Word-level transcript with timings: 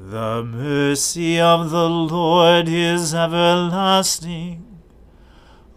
The 0.00 0.44
mercy 0.44 1.40
of 1.40 1.70
the 1.70 1.88
Lord 1.88 2.68
is 2.68 3.12
everlasting. 3.12 4.78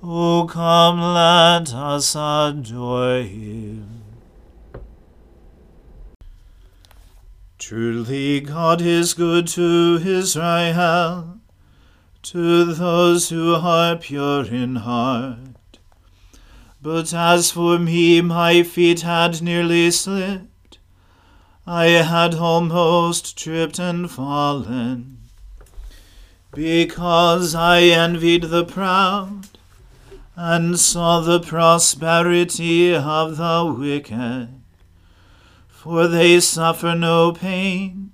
O 0.03 0.45
come, 0.47 1.01
let 1.01 1.73
us 1.73 2.15
adore 2.15 3.23
him. 3.23 4.03
Truly 7.57 8.41
God 8.41 8.79
is 8.79 9.15
good 9.15 9.47
to 9.47 9.99
Israel, 10.05 11.39
to 12.21 12.73
those 12.75 13.29
who 13.29 13.55
are 13.55 13.95
pure 13.97 14.45
in 14.45 14.75
heart. 14.75 15.79
But 16.79 17.11
as 17.11 17.49
for 17.49 17.79
me, 17.79 18.21
my 18.21 18.61
feet 18.61 19.01
had 19.01 19.41
nearly 19.41 19.89
slipped. 19.89 20.50
I 21.71 21.85
had 21.85 22.35
almost 22.35 23.37
tripped 23.37 23.79
and 23.79 24.11
fallen, 24.11 25.19
because 26.53 27.55
I 27.55 27.81
envied 27.81 28.43
the 28.43 28.65
proud 28.65 29.47
and 30.35 30.79
saw 30.79 31.19
the 31.21 31.39
prosperity 31.39 32.93
of 32.93 33.37
the 33.37 33.75
wicked 33.77 34.61
for 35.81 36.07
they 36.07 36.39
suffer 36.39 36.93
no 36.93 37.31
pain, 37.31 38.11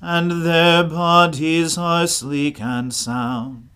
and 0.00 0.46
their 0.46 0.82
bodies 0.82 1.76
are 1.76 2.06
sleek 2.06 2.58
and 2.62 2.94
sound. 2.94 3.68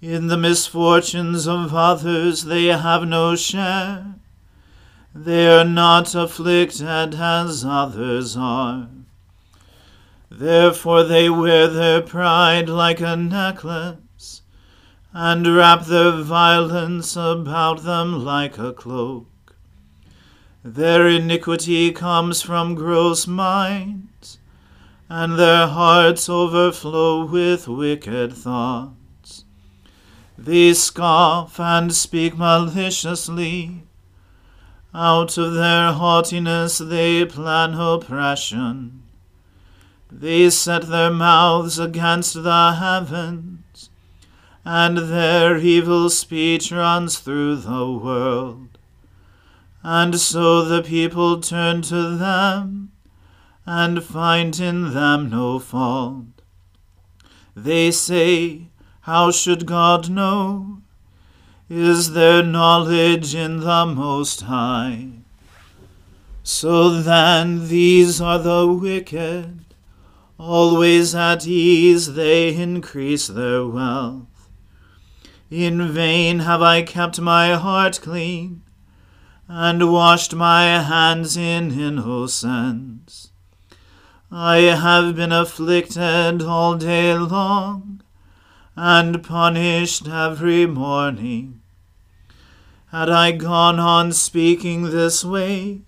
In 0.00 0.28
the 0.28 0.36
misfortunes 0.36 1.48
of 1.48 1.74
others 1.74 2.44
they 2.44 2.66
have 2.66 3.08
no 3.08 3.34
share. 3.34 4.14
They 5.14 5.48
are 5.48 5.64
not 5.64 6.14
afflicted 6.14 7.14
as 7.14 7.64
others 7.64 8.36
are. 8.36 8.88
Therefore 10.30 11.04
they 11.04 11.30
wear 11.30 11.66
their 11.66 12.02
pride 12.02 12.68
like 12.68 13.00
a 13.00 13.16
necklace, 13.16 14.42
and 15.12 15.56
wrap 15.56 15.86
their 15.86 16.12
violence 16.12 17.16
about 17.16 17.82
them 17.82 18.24
like 18.24 18.58
a 18.58 18.72
cloak. 18.72 19.26
Their 20.62 21.08
iniquity 21.08 21.92
comes 21.92 22.42
from 22.42 22.74
gross 22.74 23.26
minds, 23.26 24.38
and 25.08 25.38
their 25.38 25.66
hearts 25.66 26.28
overflow 26.28 27.24
with 27.24 27.66
wicked 27.66 28.34
thoughts. 28.34 29.44
They 30.36 30.74
scoff 30.74 31.58
and 31.58 31.94
speak 31.94 32.36
maliciously. 32.36 33.87
Out 34.94 35.36
of 35.36 35.54
their 35.54 35.92
haughtiness 35.92 36.78
they 36.78 37.24
plan 37.26 37.74
oppression. 37.74 39.02
They 40.10 40.48
set 40.48 40.88
their 40.88 41.10
mouths 41.10 41.78
against 41.78 42.42
the 42.42 42.72
heavens, 42.72 43.90
and 44.64 44.96
their 44.96 45.58
evil 45.58 46.08
speech 46.08 46.72
runs 46.72 47.18
through 47.18 47.56
the 47.56 47.90
world. 47.90 48.78
And 49.82 50.18
so 50.18 50.64
the 50.64 50.82
people 50.82 51.40
turn 51.40 51.82
to 51.82 52.16
them 52.16 52.92
and 53.66 54.02
find 54.02 54.58
in 54.58 54.94
them 54.94 55.28
no 55.28 55.58
fault. 55.58 56.24
They 57.54 57.90
say, 57.90 58.68
How 59.02 59.30
should 59.30 59.66
God 59.66 60.08
know? 60.08 60.80
Is 61.70 62.12
there 62.12 62.42
knowledge 62.42 63.34
in 63.34 63.60
the 63.60 63.84
Most 63.84 64.40
High? 64.40 65.08
So 66.42 67.02
then 67.02 67.68
these 67.68 68.22
are 68.22 68.38
the 68.38 68.66
wicked, 68.66 69.66
always 70.38 71.14
at 71.14 71.46
ease 71.46 72.14
they 72.14 72.54
increase 72.54 73.26
their 73.26 73.66
wealth. 73.66 74.48
In 75.50 75.88
vain 75.88 76.38
have 76.38 76.62
I 76.62 76.80
kept 76.80 77.20
my 77.20 77.52
heart 77.52 78.00
clean 78.00 78.62
and 79.46 79.92
washed 79.92 80.34
my 80.34 80.80
hands 80.80 81.36
in 81.36 81.78
innocence. 81.78 83.30
I 84.32 84.56
have 84.56 85.16
been 85.16 85.32
afflicted 85.32 86.40
all 86.40 86.76
day 86.76 87.12
long, 87.12 88.02
and 88.74 89.22
punished 89.24 90.06
every 90.08 90.64
morning. 90.64 91.57
Had 92.90 93.10
I 93.10 93.32
gone 93.32 93.78
on 93.78 94.12
speaking 94.12 94.84
this 94.84 95.22
way, 95.22 95.82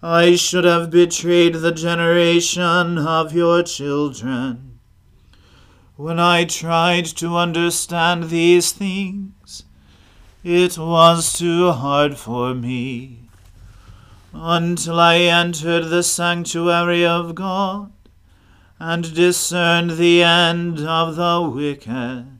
I 0.00 0.36
should 0.36 0.62
have 0.62 0.90
betrayed 0.90 1.54
the 1.54 1.72
generation 1.72 2.98
of 2.98 3.32
your 3.32 3.64
children. 3.64 4.78
When 5.96 6.20
I 6.20 6.44
tried 6.44 7.06
to 7.16 7.36
understand 7.36 8.30
these 8.30 8.70
things, 8.70 9.64
it 10.44 10.78
was 10.78 11.32
too 11.32 11.72
hard 11.72 12.16
for 12.16 12.54
me. 12.54 13.28
Until 14.32 15.00
I 15.00 15.16
entered 15.16 15.88
the 15.88 16.04
sanctuary 16.04 17.04
of 17.04 17.34
God 17.34 17.90
and 18.78 19.12
discerned 19.12 19.96
the 19.96 20.22
end 20.22 20.78
of 20.78 21.16
the 21.16 21.50
wicked. 21.52 22.37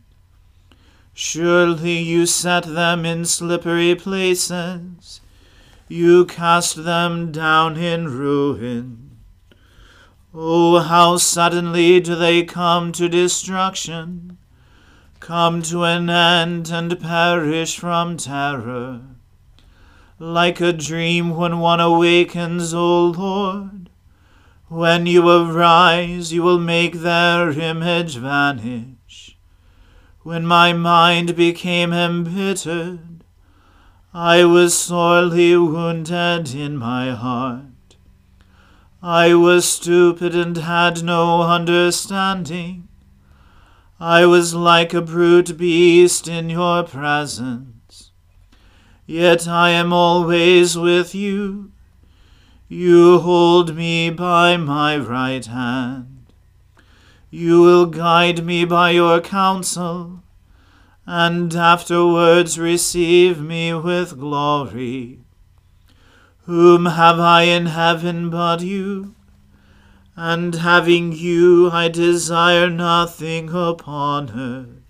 Surely 1.21 1.99
you 1.99 2.27
set 2.27 2.63
them 2.63 3.05
in 3.05 3.25
slippery 3.25 3.93
places 3.97 5.21
you 5.89 6.25
cast 6.25 6.85
them 6.85 7.33
down 7.33 7.77
in 7.77 8.07
ruin. 8.07 9.17
Oh, 10.33 10.79
how 10.79 11.17
suddenly 11.17 11.99
do 11.99 12.15
they 12.15 12.45
come 12.45 12.93
to 12.93 13.09
destruction, 13.09 14.39
come 15.19 15.61
to 15.63 15.83
an 15.83 16.09
end 16.09 16.71
and 16.71 17.01
perish 17.01 17.77
from 17.77 18.17
terror. 18.17 19.01
Like 20.21 20.61
a 20.61 20.73
dream 20.73 21.37
when 21.37 21.59
one 21.59 21.81
awakens, 21.81 22.73
O 22.73 23.07
Lord, 23.07 23.91
when 24.69 25.07
you 25.07 25.29
arise, 25.29 26.33
you 26.33 26.45
will 26.45 26.61
make 26.61 27.01
their 27.01 27.51
image 27.51 28.19
vanish. 28.19 28.98
When 30.29 30.45
my 30.45 30.75
mind 30.75 31.37
became 31.37 31.91
embittered, 31.91 33.25
I 34.13 34.45
was 34.45 34.77
sorely 34.77 35.57
wounded 35.57 36.55
in 36.55 36.77
my 36.77 37.13
heart. 37.13 37.97
I 39.03 39.33
was 39.33 39.67
stupid 39.67 40.35
and 40.35 40.55
had 40.55 41.03
no 41.03 41.41
understanding. 41.41 42.89
I 43.99 44.27
was 44.27 44.55
like 44.55 44.93
a 44.93 45.01
brute 45.01 45.57
beast 45.57 46.29
in 46.29 46.51
your 46.51 46.83
presence. 46.83 48.11
Yet 49.07 49.49
I 49.49 49.71
am 49.71 49.95
always 49.95 50.77
with 50.77 51.15
you. 51.15 51.73
You 52.69 53.21
hold 53.21 53.75
me 53.75 54.11
by 54.11 54.59
my 54.59 54.99
right 54.99 55.47
hand. 55.47 56.18
You 57.31 57.61
will 57.61 57.87
guide 57.87 58.45
me 58.45 58.65
by 58.65 58.91
your 58.91 59.21
counsel 59.21 60.23
and 61.11 61.55
afterwards 61.55 62.59
receive 62.59 63.41
me 63.41 63.73
with 63.73 64.19
glory. 64.19 65.21
Whom 66.45 66.85
have 66.85 67.19
I 67.19 67.43
in 67.43 67.65
heaven 67.67 68.29
but 68.29 68.61
you? 68.61 69.15
And 70.17 70.55
having 70.55 71.13
you, 71.13 71.71
I 71.71 71.89
desire 71.89 72.69
nothing 72.69 73.49
upon 73.55 74.31
earth. 74.31 74.83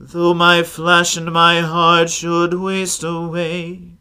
Though 0.00 0.32
my 0.32 0.62
flesh 0.62 1.18
and 1.18 1.32
my 1.32 1.60
heart 1.60 2.08
should 2.08 2.54
waste 2.54 3.02
away, 3.02 3.92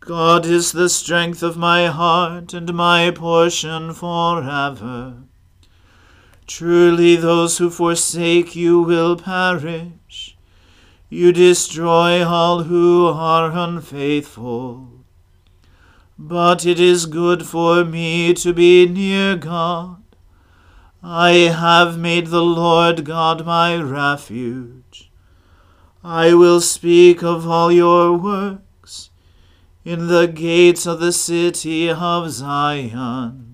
God 0.00 0.44
is 0.44 0.72
the 0.72 0.88
strength 0.88 1.42
of 1.42 1.56
my 1.56 1.86
heart 1.86 2.52
and 2.52 2.74
my 2.74 3.10
portion 3.10 3.94
forever. 3.94 5.16
Truly, 6.46 7.16
those 7.16 7.58
who 7.58 7.70
forsake 7.70 8.54
you 8.54 8.80
will 8.80 9.16
perish. 9.16 10.36
You 11.08 11.32
destroy 11.32 12.24
all 12.26 12.64
who 12.64 13.06
are 13.06 13.50
unfaithful. 13.50 14.88
But 16.18 16.66
it 16.66 16.78
is 16.78 17.06
good 17.06 17.46
for 17.46 17.84
me 17.84 18.34
to 18.34 18.52
be 18.52 18.86
near 18.86 19.36
God. 19.36 20.02
I 21.02 21.30
have 21.30 21.98
made 21.98 22.28
the 22.28 22.42
Lord 22.42 23.04
God 23.04 23.44
my 23.44 23.76
refuge. 23.76 25.10
I 26.02 26.34
will 26.34 26.60
speak 26.60 27.22
of 27.22 27.48
all 27.48 27.72
your 27.72 28.16
works 28.16 29.10
in 29.84 30.06
the 30.06 30.26
gates 30.26 30.86
of 30.86 31.00
the 31.00 31.12
city 31.12 31.90
of 31.90 32.30
Zion. 32.30 33.53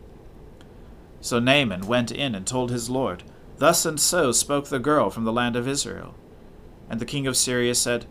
So 1.21 1.39
Naaman 1.39 1.87
went 1.87 2.11
in 2.11 2.33
and 2.33 2.45
told 2.45 2.71
his 2.71 2.89
lord, 2.89 3.23
Thus 3.57 3.85
and 3.85 3.99
so 3.99 4.31
spoke 4.31 4.67
the 4.67 4.79
girl 4.79 5.11
from 5.11 5.23
the 5.23 5.31
land 5.31 5.55
of 5.55 5.67
Israel. 5.67 6.15
And 6.89 6.99
the 6.99 7.05
king 7.05 7.27
of 7.27 7.37
Syria 7.37 7.75
said, 7.75 8.05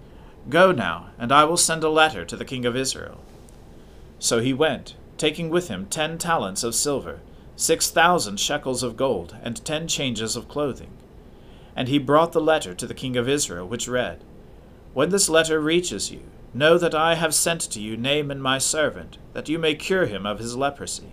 Go 0.48 0.70
now, 0.70 1.10
and 1.18 1.32
I 1.32 1.44
will 1.44 1.56
send 1.56 1.82
a 1.82 1.90
letter 1.90 2.24
to 2.24 2.36
the 2.36 2.44
king 2.44 2.64
of 2.64 2.76
Israel. 2.76 3.20
So 4.20 4.38
he 4.38 4.54
went, 4.54 4.94
taking 5.18 5.50
with 5.50 5.68
him 5.68 5.86
ten 5.86 6.18
talents 6.18 6.62
of 6.62 6.74
silver, 6.74 7.20
six 7.56 7.90
thousand 7.90 8.38
shekels 8.38 8.82
of 8.82 8.96
gold, 8.96 9.36
and 9.42 9.62
ten 9.64 9.88
changes 9.88 10.36
of 10.36 10.48
clothing. 10.48 10.90
And 11.74 11.88
he 11.88 11.98
brought 11.98 12.32
the 12.32 12.40
letter 12.40 12.74
to 12.74 12.86
the 12.86 12.94
king 12.94 13.16
of 13.16 13.28
Israel, 13.28 13.66
which 13.66 13.88
read, 13.88 14.22
When 14.94 15.10
this 15.10 15.28
letter 15.28 15.60
reaches 15.60 16.10
you, 16.10 16.22
know 16.54 16.78
that 16.78 16.94
I 16.94 17.16
have 17.16 17.34
sent 17.34 17.60
to 17.62 17.80
you 17.80 17.96
Naaman 17.96 18.40
my 18.40 18.58
servant, 18.58 19.18
that 19.32 19.48
you 19.48 19.58
may 19.58 19.74
cure 19.74 20.06
him 20.06 20.26
of 20.26 20.38
his 20.38 20.56
leprosy. 20.56 21.12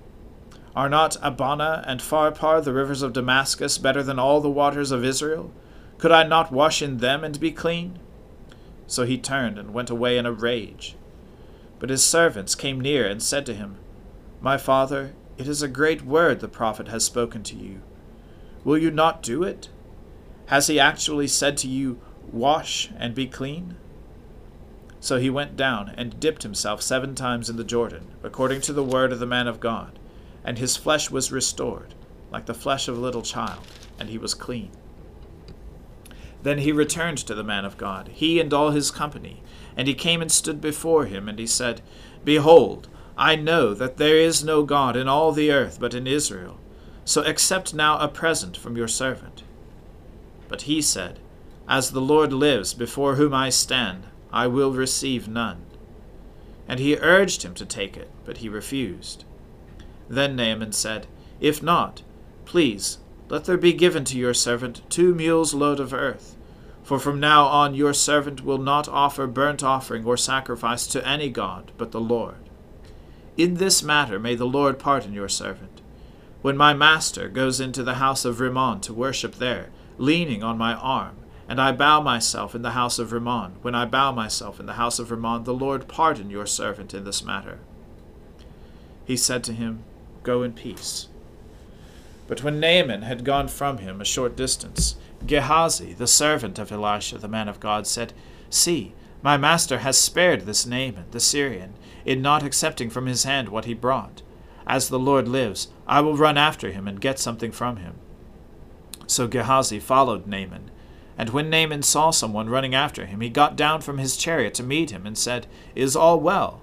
Are 0.73 0.87
not 0.87 1.17
Abana 1.21 1.83
and 1.85 1.99
Pharpar, 1.99 2.63
the 2.63 2.71
rivers 2.71 3.01
of 3.01 3.11
Damascus, 3.11 3.77
better 3.77 4.01
than 4.01 4.17
all 4.17 4.39
the 4.39 4.49
waters 4.49 4.91
of 4.91 5.03
Israel? 5.03 5.51
Could 5.97 6.13
I 6.13 6.23
not 6.23 6.51
wash 6.51 6.81
in 6.81 6.97
them 6.97 7.25
and 7.25 7.37
be 7.37 7.51
clean? 7.51 7.99
So 8.87 9.03
he 9.03 9.17
turned 9.17 9.57
and 9.57 9.73
went 9.73 9.89
away 9.89 10.17
in 10.17 10.25
a 10.25 10.31
rage. 10.31 10.95
But 11.79 11.89
his 11.89 12.03
servants 12.03 12.55
came 12.55 12.79
near 12.79 13.05
and 13.05 13.21
said 13.21 13.45
to 13.47 13.53
him, 13.53 13.75
My 14.39 14.57
father, 14.57 15.13
it 15.37 15.45
is 15.45 15.61
a 15.61 15.67
great 15.67 16.03
word 16.03 16.39
the 16.39 16.47
prophet 16.47 16.87
has 16.87 17.03
spoken 17.03 17.43
to 17.43 17.55
you. 17.57 17.81
Will 18.63 18.77
you 18.77 18.91
not 18.91 19.21
do 19.21 19.43
it? 19.43 19.67
Has 20.45 20.67
he 20.67 20.79
actually 20.79 21.27
said 21.27 21.57
to 21.57 21.67
you, 21.67 21.99
Wash 22.31 22.89
and 22.97 23.13
be 23.13 23.27
clean? 23.27 23.75
So 25.01 25.17
he 25.17 25.29
went 25.29 25.57
down 25.57 25.89
and 25.97 26.19
dipped 26.19 26.43
himself 26.43 26.81
seven 26.81 27.13
times 27.13 27.49
in 27.49 27.57
the 27.57 27.63
Jordan, 27.65 28.11
according 28.23 28.61
to 28.61 28.73
the 28.73 28.83
word 28.83 29.11
of 29.11 29.19
the 29.19 29.25
man 29.25 29.47
of 29.47 29.59
God 29.59 29.97
and 30.43 30.57
his 30.57 30.77
flesh 30.77 31.11
was 31.11 31.31
restored, 31.31 31.93
like 32.31 32.45
the 32.45 32.53
flesh 32.53 32.87
of 32.87 32.97
a 32.97 33.01
little 33.01 33.21
child, 33.21 33.65
and 33.99 34.09
he 34.09 34.17
was 34.17 34.33
clean. 34.33 34.71
Then 36.43 36.59
he 36.59 36.71
returned 36.71 37.19
to 37.19 37.35
the 37.35 37.43
man 37.43 37.65
of 37.65 37.77
God, 37.77 38.09
he 38.13 38.39
and 38.39 38.53
all 38.53 38.71
his 38.71 38.89
company, 38.89 39.43
and 39.77 39.87
he 39.87 39.93
came 39.93 40.21
and 40.21 40.31
stood 40.31 40.59
before 40.59 41.05
him, 41.05 41.29
and 41.29 41.37
he 41.37 41.47
said, 41.47 41.81
Behold, 42.23 42.87
I 43.17 43.35
know 43.35 43.73
that 43.73 43.97
there 43.97 44.17
is 44.17 44.43
no 44.43 44.63
God 44.63 44.95
in 44.95 45.07
all 45.07 45.31
the 45.31 45.51
earth 45.51 45.79
but 45.79 45.93
in 45.93 46.07
Israel, 46.07 46.59
so 47.05 47.21
accept 47.23 47.73
now 47.73 47.97
a 47.99 48.07
present 48.07 48.57
from 48.57 48.75
your 48.75 48.87
servant. 48.87 49.43
But 50.47 50.63
he 50.63 50.81
said, 50.81 51.19
As 51.67 51.91
the 51.91 52.01
Lord 52.01 52.33
lives, 52.33 52.73
before 52.73 53.15
whom 53.15 53.33
I 53.33 53.49
stand, 53.49 54.05
I 54.33 54.47
will 54.47 54.71
receive 54.71 55.27
none. 55.27 55.65
And 56.67 56.79
he 56.79 56.97
urged 56.97 57.43
him 57.43 57.53
to 57.55 57.65
take 57.65 57.97
it, 57.97 58.09
but 58.25 58.37
he 58.37 58.49
refused. 58.49 59.25
Then 60.11 60.35
Naaman 60.35 60.73
said, 60.73 61.07
If 61.39 61.63
not, 61.63 62.01
please, 62.43 62.97
let 63.29 63.45
there 63.45 63.55
be 63.55 63.71
given 63.71 64.03
to 64.03 64.17
your 64.17 64.33
servant 64.33 64.81
two 64.89 65.15
mules' 65.15 65.53
load 65.53 65.79
of 65.79 65.93
earth. 65.93 66.35
For 66.83 66.99
from 66.99 67.21
now 67.21 67.45
on 67.45 67.75
your 67.75 67.93
servant 67.93 68.43
will 68.43 68.57
not 68.57 68.89
offer 68.89 69.25
burnt 69.25 69.63
offering 69.63 70.03
or 70.03 70.17
sacrifice 70.17 70.85
to 70.87 71.07
any 71.07 71.29
god 71.29 71.71
but 71.77 71.91
the 71.91 72.01
Lord. 72.01 72.49
In 73.37 73.53
this 73.53 73.81
matter 73.81 74.19
may 74.19 74.35
the 74.35 74.43
Lord 74.45 74.77
pardon 74.79 75.13
your 75.13 75.29
servant. 75.29 75.79
When 76.41 76.57
my 76.57 76.73
master 76.73 77.29
goes 77.29 77.61
into 77.61 77.81
the 77.81 77.93
house 77.93 78.25
of 78.25 78.41
Rimmon 78.41 78.81
to 78.81 78.93
worship 78.93 79.35
there, 79.35 79.69
leaning 79.97 80.43
on 80.43 80.57
my 80.57 80.73
arm, 80.73 81.15
and 81.47 81.61
I 81.61 81.71
bow 81.71 82.01
myself 82.01 82.53
in 82.53 82.63
the 82.63 82.71
house 82.71 82.99
of 82.99 83.13
Rimmon, 83.13 83.53
when 83.61 83.75
I 83.75 83.85
bow 83.85 84.11
myself 84.11 84.59
in 84.59 84.65
the 84.65 84.73
house 84.73 84.99
of 84.99 85.09
Rimmon, 85.09 85.45
the 85.45 85.53
Lord 85.53 85.87
pardon 85.87 86.29
your 86.29 86.45
servant 86.45 86.93
in 86.93 87.05
this 87.05 87.23
matter. 87.23 87.59
He 89.05 89.15
said 89.15 89.45
to 89.45 89.53
him, 89.53 89.85
Go 90.23 90.43
in 90.43 90.53
peace. 90.53 91.07
But 92.27 92.43
when 92.43 92.59
Naaman 92.59 93.01
had 93.01 93.25
gone 93.25 93.47
from 93.47 93.79
him 93.79 93.99
a 93.99 94.05
short 94.05 94.35
distance, 94.35 94.95
Gehazi, 95.25 95.93
the 95.93 96.07
servant 96.07 96.57
of 96.59 96.71
Elisha 96.71 97.17
the 97.17 97.27
man 97.27 97.47
of 97.47 97.59
God, 97.59 97.85
said, 97.85 98.13
See, 98.49 98.93
my 99.21 99.37
master 99.37 99.79
has 99.79 99.97
spared 99.97 100.41
this 100.41 100.65
Naaman 100.65 101.05
the 101.11 101.19
Syrian, 101.19 101.73
in 102.05 102.21
not 102.21 102.43
accepting 102.43 102.89
from 102.89 103.05
his 103.05 103.23
hand 103.23 103.49
what 103.49 103.65
he 103.65 103.73
brought. 103.73 104.21
As 104.65 104.89
the 104.89 104.99
Lord 104.99 105.27
lives, 105.27 105.67
I 105.87 106.01
will 106.01 106.17
run 106.17 106.37
after 106.37 106.71
him 106.71 106.87
and 106.87 107.01
get 107.01 107.19
something 107.19 107.51
from 107.51 107.77
him. 107.77 107.95
So 109.07 109.27
Gehazi 109.27 109.79
followed 109.79 110.25
Naaman. 110.25 110.71
And 111.17 111.29
when 111.29 111.49
Naaman 111.49 111.83
saw 111.83 112.11
someone 112.11 112.49
running 112.49 112.73
after 112.73 113.05
him, 113.05 113.21
he 113.21 113.29
got 113.29 113.55
down 113.55 113.81
from 113.81 113.97
his 113.97 114.17
chariot 114.17 114.53
to 114.55 114.63
meet 114.63 114.91
him, 114.91 115.05
and 115.05 115.17
said, 115.17 115.47
Is 115.75 115.95
all 115.95 116.19
well? 116.19 116.61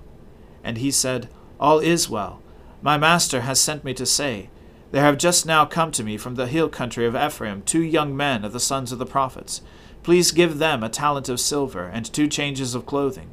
And 0.64 0.78
he 0.78 0.90
said, 0.90 1.28
All 1.60 1.78
is 1.78 2.08
well. 2.08 2.42
My 2.80 2.96
master 2.96 3.40
has 3.40 3.60
sent 3.60 3.84
me 3.84 3.92
to 3.94 4.06
say, 4.06 4.50
There 4.92 5.02
have 5.02 5.18
just 5.18 5.46
now 5.46 5.64
come 5.64 5.90
to 5.92 6.04
me 6.04 6.16
from 6.16 6.36
the 6.36 6.46
hill 6.46 6.68
country 6.68 7.06
of 7.06 7.16
Ephraim 7.16 7.62
two 7.62 7.82
young 7.82 8.16
men 8.16 8.44
of 8.44 8.52
the 8.52 8.60
sons 8.60 8.92
of 8.92 8.98
the 8.98 9.06
prophets. 9.06 9.62
Please 10.02 10.30
give 10.30 10.58
them 10.58 10.82
a 10.82 10.88
talent 10.88 11.28
of 11.28 11.40
silver 11.40 11.86
and 11.86 12.06
two 12.06 12.28
changes 12.28 12.74
of 12.74 12.86
clothing. 12.86 13.30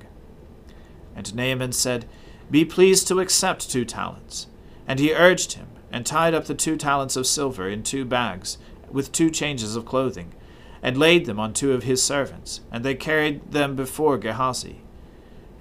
And 1.15 1.33
Naaman 1.35 1.73
said, 1.73 2.05
Be 2.49 2.65
pleased 2.65 3.07
to 3.07 3.19
accept 3.19 3.69
two 3.69 3.85
talents. 3.85 4.47
And 4.87 4.99
he 4.99 5.13
urged 5.13 5.53
him, 5.53 5.67
and 5.91 6.05
tied 6.05 6.33
up 6.33 6.45
the 6.45 6.55
two 6.55 6.75
talents 6.75 7.15
of 7.15 7.27
silver 7.27 7.69
in 7.69 7.83
two 7.83 8.03
bags, 8.03 8.57
with 8.91 9.11
two 9.11 9.29
changes 9.29 9.75
of 9.75 9.85
clothing, 9.85 10.33
and 10.81 10.97
laid 10.97 11.25
them 11.25 11.39
on 11.39 11.53
two 11.53 11.71
of 11.71 11.83
his 11.83 12.03
servants, 12.03 12.61
and 12.71 12.83
they 12.83 12.95
carried 12.95 13.51
them 13.51 13.75
before 13.75 14.17
Gehazi. 14.17 14.81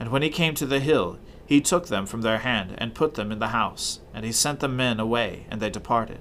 And 0.00 0.10
when 0.10 0.22
he 0.22 0.28
came 0.28 0.54
to 0.54 0.66
the 0.66 0.80
hill, 0.80 1.18
he 1.46 1.60
took 1.60 1.88
them 1.88 2.06
from 2.06 2.22
their 2.22 2.38
hand, 2.38 2.74
and 2.78 2.94
put 2.94 3.14
them 3.14 3.30
in 3.30 3.38
the 3.38 3.48
house, 3.48 4.00
and 4.14 4.24
he 4.24 4.32
sent 4.32 4.60
the 4.60 4.68
men 4.68 4.98
away, 4.98 5.46
and 5.50 5.60
they 5.60 5.70
departed. 5.70 6.20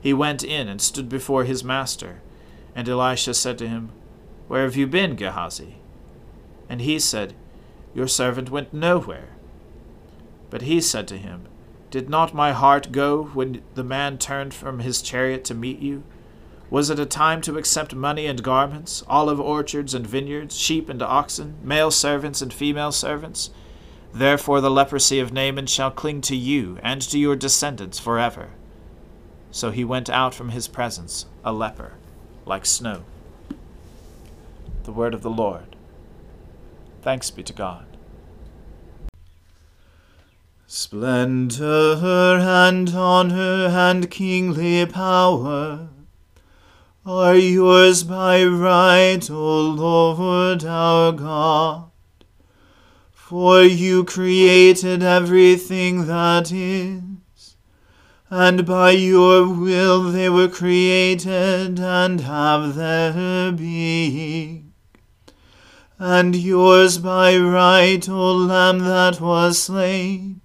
He 0.00 0.12
went 0.12 0.42
in 0.42 0.68
and 0.68 0.80
stood 0.80 1.08
before 1.08 1.44
his 1.44 1.64
master, 1.64 2.20
and 2.74 2.88
Elisha 2.88 3.34
said 3.34 3.58
to 3.58 3.68
him, 3.68 3.90
Where 4.48 4.64
have 4.64 4.76
you 4.76 4.86
been, 4.86 5.16
Gehazi? 5.16 5.76
And 6.68 6.80
he 6.80 6.98
said, 6.98 7.34
Your 7.94 8.06
servant 8.06 8.50
went 8.50 8.72
nowhere. 8.72 9.28
But 10.50 10.62
he 10.62 10.80
said 10.80 11.08
to 11.08 11.18
him, 11.18 11.46
Did 11.90 12.08
not 12.10 12.34
my 12.34 12.52
heart 12.52 12.92
go 12.92 13.24
when 13.34 13.62
the 13.74 13.84
man 13.84 14.18
turned 14.18 14.52
from 14.54 14.80
his 14.80 15.02
chariot 15.02 15.44
to 15.46 15.54
meet 15.54 15.80
you? 15.80 16.02
Was 16.70 16.88
it 16.88 17.00
a 17.00 17.06
time 17.06 17.40
to 17.42 17.58
accept 17.58 17.94
money 17.94 18.26
and 18.26 18.42
garments, 18.42 19.02
olive 19.08 19.40
orchards 19.40 19.92
and 19.92 20.06
vineyards, 20.06 20.56
sheep 20.56 20.88
and 20.88 21.02
oxen, 21.02 21.56
male 21.62 21.90
servants 21.90 22.40
and 22.40 22.52
female 22.52 22.92
servants? 22.92 23.50
Therefore 24.12 24.60
the 24.60 24.70
leprosy 24.70 25.20
of 25.20 25.32
Naaman 25.32 25.66
shall 25.66 25.90
cling 25.90 26.20
to 26.22 26.36
you 26.36 26.78
and 26.82 27.00
to 27.02 27.18
your 27.18 27.36
descendants 27.36 27.98
forever. 27.98 28.50
So 29.50 29.70
he 29.70 29.84
went 29.84 30.10
out 30.10 30.34
from 30.34 30.50
his 30.50 30.68
presence, 30.68 31.26
a 31.44 31.52
leper, 31.52 31.94
like 32.44 32.66
snow. 32.66 33.04
The 34.84 34.92
word 34.92 35.14
of 35.14 35.22
the 35.22 35.30
Lord. 35.30 35.76
Thanks 37.02 37.30
be 37.30 37.42
to 37.44 37.52
God. 37.52 37.86
Splendor 40.66 41.96
and 42.40 42.88
honor 42.90 43.66
and 43.66 44.10
kingly 44.10 44.86
power 44.86 45.88
are 47.04 47.34
yours 47.34 48.04
by 48.04 48.44
right, 48.44 49.28
O 49.30 49.60
Lord 49.62 50.64
our 50.64 51.10
God. 51.10 51.89
For 53.30 53.62
you 53.62 54.02
created 54.02 55.04
everything 55.04 56.08
that 56.08 56.50
is, 56.50 57.54
and 58.28 58.66
by 58.66 58.90
your 58.90 59.46
will 59.46 60.10
they 60.10 60.28
were 60.28 60.48
created 60.48 61.78
and 61.78 62.20
have 62.22 62.74
their 62.74 63.52
being. 63.52 64.72
And 65.96 66.34
yours 66.34 66.98
by 66.98 67.36
right, 67.36 68.08
O 68.08 68.32
Lamb 68.32 68.80
that 68.80 69.20
was 69.20 69.62
slain, 69.62 70.40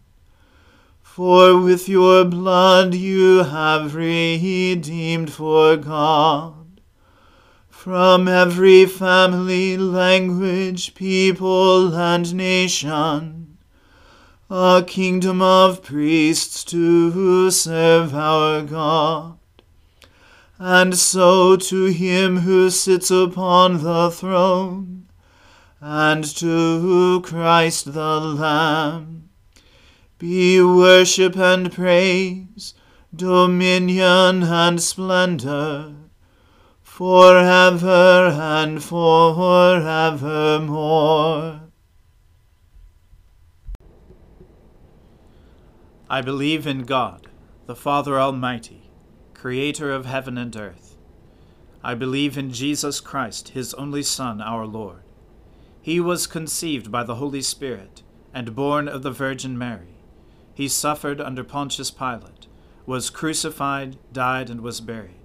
for 1.01 1.59
with 1.59 1.89
your 1.89 2.23
blood 2.23 2.93
you 2.93 3.45
have 3.45 3.95
redeemed 3.95 5.33
for 5.33 5.75
God 5.75 6.54
from 7.85 8.27
every 8.27 8.83
family, 8.83 9.77
language, 9.77 10.95
people, 10.95 11.93
and 11.93 12.33
nation, 12.33 13.59
a 14.49 14.83
kingdom 14.87 15.39
of 15.39 15.83
priests 15.83 16.63
to 16.63 17.51
serve 17.51 18.15
our 18.15 18.63
God. 18.63 19.37
And 20.57 20.97
so 20.97 21.57
to 21.57 21.85
him 21.85 22.37
who 22.37 22.71
sits 22.71 23.11
upon 23.11 23.83
the 23.83 24.09
throne, 24.09 25.05
and 25.79 26.23
to 26.37 27.21
Christ 27.21 27.93
the 27.93 28.19
Lamb, 28.19 29.29
be 30.17 30.59
worship 30.59 31.37
and 31.37 31.71
praise, 31.71 32.73
dominion 33.15 34.41
and 34.41 34.81
splendor 34.81 35.93
forever 36.95 38.31
and 38.31 38.81
for 38.81 39.35
forevermore. 39.35 41.59
I 46.09 46.21
believe 46.21 46.65
in 46.65 46.83
God, 46.83 47.27
the 47.65 47.75
Father 47.75 48.17
Almighty, 48.17 48.89
creator 49.33 49.91
of 49.91 50.05
heaven 50.05 50.37
and 50.37 50.55
earth. 50.55 50.95
I 51.83 51.95
believe 51.95 52.37
in 52.37 52.53
Jesus 52.53 53.01
Christ, 53.01 53.49
his 53.49 53.73
only 53.73 54.01
Son, 54.01 54.39
our 54.39 54.65
Lord. 54.65 55.03
He 55.81 55.99
was 55.99 56.27
conceived 56.27 56.93
by 56.93 57.03
the 57.03 57.15
Holy 57.15 57.41
Spirit 57.41 58.03
and 58.33 58.55
born 58.55 58.87
of 58.87 59.03
the 59.03 59.11
Virgin 59.11 59.57
Mary. 59.57 59.97
He 60.53 60.69
suffered 60.69 61.19
under 61.19 61.43
Pontius 61.43 61.91
Pilate, 61.91 62.47
was 62.85 63.09
crucified, 63.09 63.97
died, 64.13 64.49
and 64.49 64.61
was 64.61 64.79
buried 64.79 65.24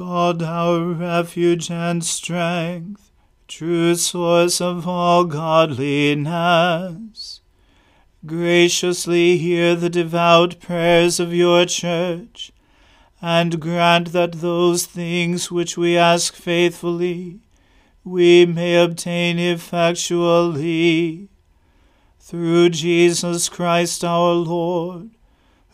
God, 0.00 0.42
our 0.42 0.80
refuge 0.94 1.70
and 1.70 2.02
strength, 2.02 3.10
true 3.46 3.94
source 3.94 4.58
of 4.58 4.88
all 4.88 5.26
godliness, 5.26 5.82
graciously 8.24 9.36
hear 9.36 9.76
the 9.76 9.90
devout 9.90 10.58
prayers 10.58 11.20
of 11.20 11.34
your 11.34 11.66
church, 11.66 12.50
and 13.20 13.60
grant 13.60 14.12
that 14.12 14.40
those 14.40 14.86
things 14.86 15.50
which 15.50 15.76
we 15.76 15.98
ask 15.98 16.34
faithfully 16.34 17.40
we 18.02 18.46
may 18.46 18.82
obtain 18.82 19.38
effectually. 19.38 21.28
Through 22.18 22.70
Jesus 22.70 23.50
Christ 23.50 24.02
our 24.02 24.32
Lord 24.32 25.10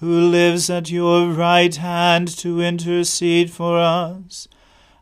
who 0.01 0.29
lives 0.29 0.69
at 0.69 0.91
your 0.91 1.31
right 1.31 1.75
hand 1.77 2.29
to 2.29 2.61
intercede 2.61 3.51
for 3.51 3.79
us, 3.79 4.47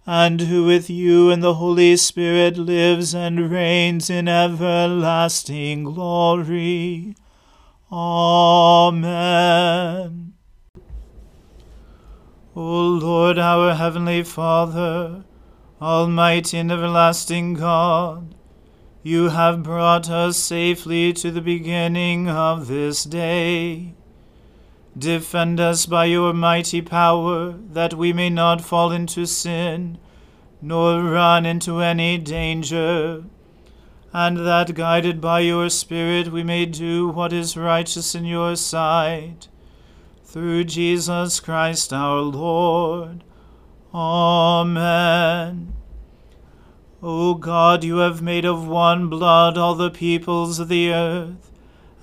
and 0.07 0.43
who 0.43 0.65
with 0.67 0.89
you 0.89 1.31
and 1.31 1.43
the 1.43 1.55
Holy 1.55 1.97
Spirit 1.97 2.57
lives 2.57 3.15
and 3.15 3.51
reigns 3.51 4.09
in 4.09 4.29
everlasting 4.29 5.83
glory. 5.83 7.17
Amen. 7.91 9.15
O 12.57 12.83
Lord, 12.83 13.37
our 13.37 13.75
heavenly 13.75 14.23
Father, 14.23 15.25
Almighty 15.83 16.59
and 16.59 16.71
everlasting 16.71 17.55
God, 17.55 18.37
you 19.03 19.31
have 19.31 19.65
brought 19.65 20.09
us 20.09 20.37
safely 20.37 21.13
to 21.15 21.33
the 21.33 21.41
beginning 21.41 22.29
of 22.29 22.69
this 22.69 23.03
day. 23.03 23.95
Defend 24.97 25.59
us 25.59 25.87
by 25.87 26.05
your 26.05 26.33
mighty 26.33 26.81
power, 26.81 27.53
that 27.73 27.95
we 27.95 28.13
may 28.13 28.31
not 28.31 28.61
fall 28.61 28.93
into 28.93 29.27
sin, 29.27 29.99
nor 30.63 31.03
run 31.03 31.45
into 31.45 31.81
any 31.81 32.17
danger, 32.17 33.25
and 34.13 34.37
that 34.37 34.75
guided 34.75 35.21
by 35.21 35.41
your 35.41 35.69
Spirit 35.69 36.31
we 36.31 36.45
may 36.45 36.65
do 36.65 37.09
what 37.09 37.33
is 37.33 37.57
righteous 37.57 38.15
in 38.15 38.25
your 38.25 38.55
sight. 38.55 39.49
Through 40.23 40.65
Jesus 40.65 41.41
Christ 41.41 41.93
our 41.93 42.21
Lord. 42.21 43.25
Amen. 43.93 45.75
O 47.03 47.35
God, 47.35 47.83
you 47.83 47.97
have 47.97 48.23
made 48.23 48.45
of 48.45 48.69
one 48.69 49.09
blood 49.09 49.59
all 49.59 49.75
the 49.75 49.91
peoples 49.91 50.61
of 50.61 50.69
the 50.69 50.93
earth 50.93 51.51